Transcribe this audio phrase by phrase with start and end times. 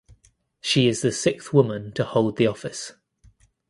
[0.61, 2.93] She is the sixth woman to hold the office.